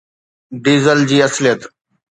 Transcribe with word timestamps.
diesel 0.63 0.99
جي 1.09 1.17
اصليت 1.27 1.61